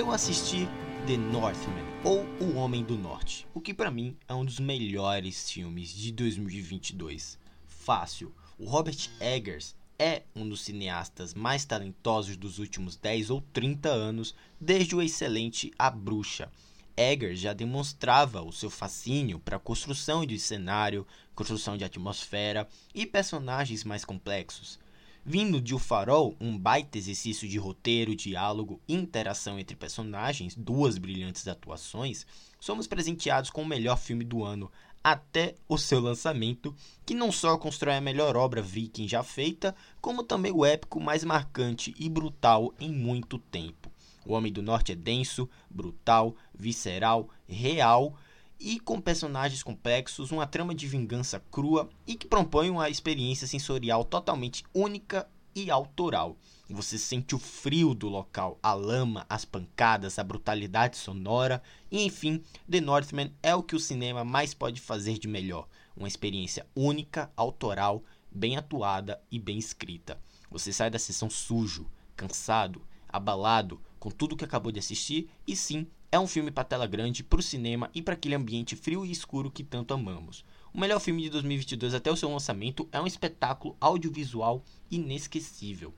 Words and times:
eu 0.00 0.10
assisti 0.10 0.66
The 1.06 1.18
Northman, 1.18 1.84
ou 2.02 2.24
O 2.40 2.56
Homem 2.56 2.82
do 2.82 2.96
Norte, 2.96 3.46
o 3.52 3.60
que 3.60 3.74
para 3.74 3.90
mim 3.90 4.16
é 4.26 4.32
um 4.32 4.46
dos 4.46 4.58
melhores 4.58 5.50
filmes 5.50 5.90
de 5.94 6.10
2022. 6.10 7.38
Fácil. 7.66 8.34
O 8.58 8.64
Robert 8.64 8.96
Eggers 9.20 9.76
é 9.98 10.22
um 10.34 10.48
dos 10.48 10.62
cineastas 10.62 11.34
mais 11.34 11.66
talentosos 11.66 12.38
dos 12.38 12.58
últimos 12.58 12.96
10 12.96 13.28
ou 13.28 13.42
30 13.52 13.90
anos, 13.90 14.34
desde 14.58 14.96
o 14.96 15.02
excelente 15.02 15.70
A 15.78 15.90
Bruxa. 15.90 16.50
Eggers 16.96 17.38
já 17.38 17.52
demonstrava 17.52 18.40
o 18.40 18.50
seu 18.50 18.70
fascínio 18.70 19.38
para 19.38 19.58
a 19.58 19.60
construção 19.60 20.24
de 20.24 20.38
cenário, 20.38 21.06
construção 21.34 21.76
de 21.76 21.84
atmosfera 21.84 22.66
e 22.94 23.04
personagens 23.04 23.84
mais 23.84 24.06
complexos. 24.06 24.78
Vindo 25.24 25.60
de 25.60 25.74
O 25.74 25.78
Farol, 25.78 26.34
um 26.40 26.58
baita 26.58 26.96
exercício 26.96 27.46
de 27.46 27.58
roteiro, 27.58 28.16
diálogo 28.16 28.80
interação 28.88 29.58
entre 29.58 29.76
personagens, 29.76 30.54
duas 30.56 30.96
brilhantes 30.96 31.46
atuações, 31.46 32.26
somos 32.58 32.86
presenteados 32.86 33.50
com 33.50 33.62
o 33.62 33.66
melhor 33.66 33.98
filme 33.98 34.24
do 34.24 34.42
ano 34.42 34.72
até 35.04 35.54
o 35.68 35.76
seu 35.76 36.00
lançamento, 36.00 36.74
que 37.04 37.14
não 37.14 37.30
só 37.30 37.58
constrói 37.58 37.96
a 37.96 38.00
melhor 38.00 38.34
obra 38.34 38.62
viking 38.62 39.06
já 39.06 39.22
feita, 39.22 39.76
como 40.00 40.22
também 40.22 40.52
o 40.52 40.64
épico 40.64 40.98
mais 40.98 41.22
marcante 41.22 41.94
e 41.98 42.08
brutal 42.08 42.72
em 42.80 42.90
muito 42.90 43.38
tempo. 43.38 43.92
O 44.24 44.32
Homem 44.32 44.50
do 44.52 44.62
Norte 44.62 44.92
é 44.92 44.94
denso, 44.94 45.48
brutal, 45.68 46.34
visceral, 46.54 47.28
real 47.46 48.14
e 48.60 48.78
com 48.78 49.00
personagens 49.00 49.62
complexos, 49.62 50.30
uma 50.30 50.46
trama 50.46 50.74
de 50.74 50.86
vingança 50.86 51.40
crua 51.50 51.88
e 52.06 52.14
que 52.14 52.26
propõe 52.26 52.68
uma 52.68 52.90
experiência 52.90 53.46
sensorial 53.46 54.04
totalmente 54.04 54.64
única 54.74 55.26
e 55.54 55.70
autoral. 55.70 56.36
Você 56.68 56.98
sente 56.98 57.34
o 57.34 57.38
frio 57.38 57.94
do 57.94 58.08
local, 58.08 58.58
a 58.62 58.74
lama, 58.74 59.26
as 59.28 59.44
pancadas, 59.44 60.18
a 60.18 60.24
brutalidade 60.24 60.96
sonora 60.96 61.62
e 61.90 62.04
enfim, 62.04 62.42
The 62.70 62.80
Northman 62.80 63.32
é 63.42 63.54
o 63.54 63.62
que 63.62 63.74
o 63.74 63.80
cinema 63.80 64.24
mais 64.24 64.54
pode 64.54 64.80
fazer 64.80 65.18
de 65.18 65.26
melhor. 65.26 65.66
Uma 65.96 66.06
experiência 66.06 66.66
única, 66.76 67.32
autoral, 67.36 68.04
bem 68.30 68.56
atuada 68.56 69.20
e 69.30 69.38
bem 69.38 69.58
escrita. 69.58 70.20
Você 70.50 70.72
sai 70.72 70.90
da 70.90 70.98
sessão 70.98 71.28
sujo, 71.28 71.90
cansado, 72.14 72.82
abalado 73.08 73.80
com 73.98 74.10
tudo 74.10 74.36
que 74.36 74.44
acabou 74.44 74.70
de 74.70 74.78
assistir 74.78 75.28
e 75.46 75.56
sim, 75.56 75.86
é 76.12 76.18
um 76.18 76.26
filme 76.26 76.50
para 76.50 76.64
tela 76.64 76.86
grande, 76.86 77.22
para 77.22 77.38
o 77.38 77.42
cinema 77.42 77.88
e 77.94 78.02
para 78.02 78.14
aquele 78.14 78.34
ambiente 78.34 78.74
frio 78.74 79.06
e 79.06 79.12
escuro 79.12 79.50
que 79.50 79.62
tanto 79.62 79.94
amamos. 79.94 80.44
O 80.74 80.80
melhor 80.80 80.98
filme 80.98 81.22
de 81.22 81.30
2022 81.30 81.94
até 81.94 82.10
o 82.10 82.16
seu 82.16 82.30
lançamento 82.30 82.88
é 82.90 83.00
um 83.00 83.06
espetáculo 83.06 83.76
audiovisual 83.80 84.64
inesquecível. 84.90 85.94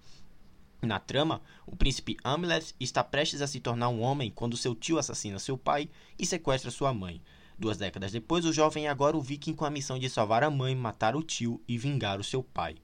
Na 0.83 0.99
trama, 0.99 1.41
o 1.67 1.77
príncipe 1.77 2.17
Amleth 2.23 2.75
está 2.79 3.03
prestes 3.03 3.41
a 3.41 3.47
se 3.47 3.61
tornar 3.61 3.89
um 3.89 4.03
homem 4.03 4.31
quando 4.35 4.57
seu 4.57 4.75
tio 4.75 4.99
assassina 4.99 5.39
seu 5.39 5.57
pai 5.57 5.89
e 6.19 6.27
sequestra 6.27 6.71
sua 6.71 6.93
mãe. 6.93 7.23
Duas 7.59 7.79
décadas 7.79 8.13
depois, 8.13 8.45
o 8.45 8.53
jovem 8.53 8.87
é 8.87 8.91
agora 8.91 9.17
o 9.17 9.21
viking 9.21 9.55
com 9.55 9.65
a 9.65 9.71
missão 9.71 9.99
de 9.99 10.11
salvar 10.11 10.43
a 10.43 10.51
mãe, 10.51 10.75
matar 10.75 11.15
o 11.15 11.23
tio 11.23 11.63
e 11.69 11.79
vingar 11.79 12.19
o 12.19 12.25
seu 12.25 12.43
pai. 12.43 12.77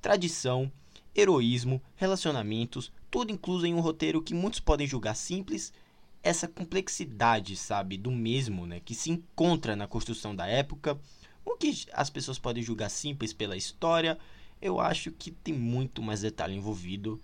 Tradição, 0.00 0.70
heroísmo, 1.14 1.82
relacionamentos, 1.96 2.92
tudo 3.10 3.32
incluso 3.32 3.66
em 3.66 3.74
um 3.74 3.80
roteiro 3.80 4.22
que 4.22 4.32
muitos 4.32 4.60
podem 4.60 4.86
julgar 4.86 5.16
simples 5.16 5.72
essa 6.22 6.46
complexidade, 6.46 7.56
sabe, 7.56 7.96
do 7.96 8.10
mesmo, 8.10 8.66
né, 8.66 8.80
que 8.80 8.94
se 8.94 9.10
encontra 9.10 9.74
na 9.74 9.86
construção 9.86 10.34
da 10.34 10.46
época, 10.46 10.98
o 11.44 11.56
que 11.56 11.86
as 11.92 12.10
pessoas 12.10 12.38
podem 12.38 12.62
julgar 12.62 12.90
simples 12.90 13.32
pela 13.32 13.56
história, 13.56 14.18
eu 14.60 14.78
acho 14.78 15.10
que 15.10 15.30
tem 15.30 15.54
muito 15.54 16.02
mais 16.02 16.20
detalhe 16.20 16.54
envolvido 16.54 17.20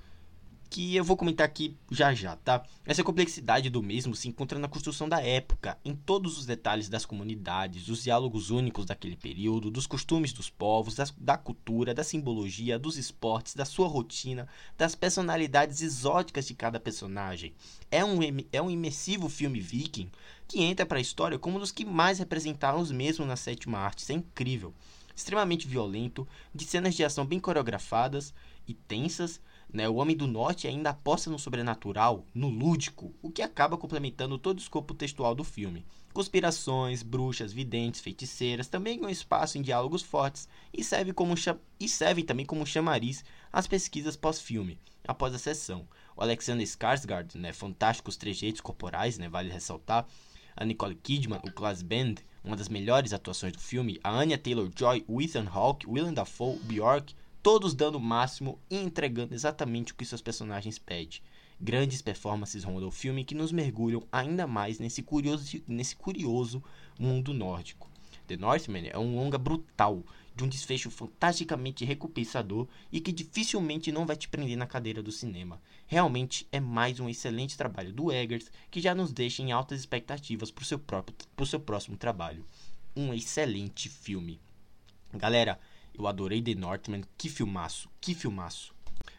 que 0.68 0.96
eu 0.96 1.04
vou 1.04 1.16
comentar 1.16 1.46
aqui 1.46 1.76
já 1.90 2.12
já, 2.14 2.36
tá? 2.36 2.62
Essa 2.84 3.02
complexidade 3.02 3.70
do 3.70 3.82
mesmo 3.82 4.14
se 4.14 4.28
encontra 4.28 4.58
na 4.58 4.68
construção 4.68 5.08
da 5.08 5.20
época, 5.20 5.78
em 5.84 5.94
todos 5.94 6.38
os 6.38 6.46
detalhes 6.46 6.88
das 6.88 7.04
comunidades, 7.04 7.86
dos 7.86 8.02
diálogos 8.02 8.50
únicos 8.50 8.86
daquele 8.86 9.16
período, 9.16 9.70
dos 9.70 9.86
costumes 9.86 10.32
dos 10.32 10.50
povos, 10.50 10.94
das, 10.94 11.10
da 11.18 11.36
cultura, 11.36 11.94
da 11.94 12.04
simbologia, 12.04 12.78
dos 12.78 12.96
esportes, 12.96 13.54
da 13.54 13.64
sua 13.64 13.88
rotina, 13.88 14.48
das 14.76 14.94
personalidades 14.94 15.80
exóticas 15.82 16.46
de 16.46 16.54
cada 16.54 16.78
personagem. 16.78 17.54
É 17.90 18.04
um, 18.04 18.18
é 18.52 18.60
um 18.60 18.70
imersivo 18.70 19.28
filme 19.28 19.60
viking 19.60 20.10
que 20.48 20.62
entra 20.62 20.86
para 20.86 20.98
a 20.98 21.00
história 21.00 21.38
como 21.38 21.56
um 21.56 21.60
dos 21.60 21.72
que 21.72 21.84
mais 21.84 22.18
representaram 22.18 22.80
os 22.80 22.92
mesmos 22.92 23.26
na 23.26 23.36
sétima 23.36 23.78
arte. 23.78 24.00
Isso 24.00 24.12
é 24.12 24.14
incrível. 24.14 24.72
Extremamente 25.14 25.66
violento, 25.66 26.28
de 26.54 26.64
cenas 26.64 26.94
de 26.94 27.02
ação 27.02 27.24
bem 27.24 27.40
coreografadas 27.40 28.34
e 28.68 28.74
tensas, 28.74 29.40
né? 29.76 29.86
O 29.86 29.96
Homem 29.96 30.16
do 30.16 30.26
Norte 30.26 30.66
ainda 30.66 30.90
aposta 30.90 31.28
no 31.28 31.38
sobrenatural, 31.38 32.24
no 32.34 32.48
lúdico, 32.48 33.14
o 33.20 33.30
que 33.30 33.42
acaba 33.42 33.76
complementando 33.76 34.38
todo 34.38 34.56
o 34.56 34.60
escopo 34.60 34.94
textual 34.94 35.34
do 35.34 35.44
filme. 35.44 35.84
Conspirações, 36.14 37.02
bruxas, 37.02 37.52
videntes, 37.52 38.00
feiticeiras 38.00 38.68
também 38.68 38.98
ganham 38.98 39.10
espaço 39.10 39.58
em 39.58 39.62
diálogos 39.62 40.02
fortes 40.02 40.48
e 40.72 40.82
serve 40.82 41.12
como 41.12 41.34
e 41.78 41.88
servem 41.90 42.24
também 42.24 42.46
como 42.46 42.64
chamariz 42.64 43.22
às 43.52 43.66
pesquisas 43.66 44.16
pós-filme, 44.16 44.78
após 45.06 45.34
a 45.34 45.38
sessão. 45.38 45.86
O 46.16 46.22
Alexander 46.22 46.66
Skarsgård, 46.66 47.34
né, 47.34 47.52
fantásticos 47.52 48.16
trejeitos 48.16 48.62
corporais, 48.62 49.18
né, 49.18 49.28
vale 49.28 49.52
ressaltar. 49.52 50.06
A 50.56 50.64
Nicole 50.64 50.94
Kidman, 50.94 51.40
o 51.44 51.52
Class 51.52 51.82
Band, 51.82 52.14
uma 52.42 52.56
das 52.56 52.70
melhores 52.70 53.12
atuações 53.12 53.52
do 53.52 53.60
filme. 53.60 54.00
A 54.02 54.08
Anya 54.10 54.38
Taylor-Joy, 54.38 55.04
o 55.06 55.20
Ethan 55.20 55.46
Hawke, 55.52 55.86
Willem 55.86 56.14
Dafoe, 56.14 56.58
Bjork, 56.60 57.14
todos 57.46 57.74
dando 57.74 57.94
o 57.94 58.00
máximo 58.00 58.58
e 58.68 58.74
entregando 58.74 59.32
exatamente 59.32 59.92
o 59.92 59.94
que 59.94 60.04
seus 60.04 60.20
personagens 60.20 60.80
pedem. 60.80 61.20
Grandes 61.60 62.02
performances 62.02 62.64
rondam 62.64 62.88
o 62.88 62.90
filme 62.90 63.22
que 63.22 63.36
nos 63.36 63.52
mergulham 63.52 64.02
ainda 64.10 64.48
mais 64.48 64.80
nesse 64.80 65.00
curioso, 65.00 65.62
nesse 65.68 65.94
curioso 65.94 66.60
mundo 66.98 67.32
nórdico. 67.32 67.88
The 68.26 68.36
Northman 68.36 68.88
é 68.88 68.98
um 68.98 69.14
longa 69.14 69.38
brutal, 69.38 70.02
de 70.34 70.42
um 70.42 70.48
desfecho 70.48 70.90
fantasticamente 70.90 71.84
recompensador 71.84 72.66
e 72.90 73.00
que 73.00 73.12
dificilmente 73.12 73.92
não 73.92 74.04
vai 74.04 74.16
te 74.16 74.28
prender 74.28 74.56
na 74.56 74.66
cadeira 74.66 75.00
do 75.00 75.12
cinema. 75.12 75.62
Realmente 75.86 76.48
é 76.50 76.58
mais 76.58 76.98
um 76.98 77.08
excelente 77.08 77.56
trabalho 77.56 77.92
do 77.92 78.10
Eggers 78.10 78.50
que 78.72 78.80
já 78.80 78.92
nos 78.92 79.12
deixa 79.12 79.40
em 79.40 79.52
altas 79.52 79.78
expectativas 79.78 80.50
para 80.50 80.62
o 80.62 80.66
seu, 80.66 80.80
seu 81.46 81.60
próximo 81.60 81.96
trabalho. 81.96 82.44
Um 82.96 83.14
excelente 83.14 83.88
filme. 83.88 84.40
Galera, 85.14 85.60
eu 85.98 86.06
adorei 86.06 86.42
The 86.42 86.54
Northman. 86.54 87.02
Que 87.16 87.28
filmaço, 87.28 87.88
que 88.00 88.14
filmaço. 88.14 88.74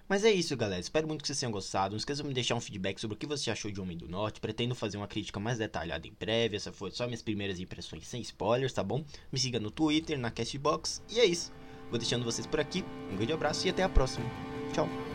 Mas 0.08 0.24
é 0.24 0.32
isso, 0.32 0.56
galera. 0.56 0.80
Espero 0.80 1.08
muito 1.08 1.22
que 1.22 1.28
vocês 1.28 1.40
tenham 1.40 1.52
gostado. 1.52 1.92
Não 1.92 1.98
esqueçam 1.98 2.26
de 2.28 2.34
deixar 2.34 2.56
um 2.56 2.62
feedback 2.62 3.00
sobre 3.00 3.16
o 3.16 3.18
que 3.18 3.26
você 3.26 3.52
achou 3.52 3.70
de 3.70 3.82
Homem 3.82 3.98
do 3.98 4.08
Norte. 4.08 4.40
Pretendo 4.40 4.74
fazer 4.74 4.98
uma 4.98 5.08
crítica 5.08 5.40
mais 5.40 5.58
detalhada 5.58 6.08
em 6.08 6.14
breve. 6.18 6.56
Essa 6.56 6.72
foi 6.72 6.92
só 6.92 7.06
minhas 7.06 7.22
primeiras 7.22 7.60
impressões 7.60 8.08
sem 8.08 8.22
spoilers, 8.22 8.72
tá 8.72 8.84
bom? 8.84 9.04
Me 9.32 9.38
siga 9.38 9.60
no 9.60 9.70
Twitter, 9.70 10.18
na 10.18 10.32
Castbox. 10.32 11.02
E 11.10 11.20
é 11.20 11.26
isso. 11.26 11.52
Vou 11.90 12.00
deixando 12.00 12.24
vocês 12.24 12.48
por 12.48 12.60
aqui. 12.60 12.86
Um 13.12 13.18
grande 13.18 13.34
abraço 13.34 13.68
e 13.68 13.70
até 13.70 13.84
a 13.84 13.90
próxima. 13.90 14.26
Tchau. 14.74 15.07